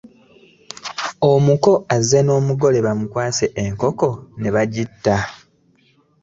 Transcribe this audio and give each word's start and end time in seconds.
Omuko 1.31 1.71
azze 1.95 2.19
n’omugole 2.23 2.77
bamukwasa 2.85 3.45
enkoko 3.63 4.09
ne 4.39 4.49
bagitta. 4.55 5.17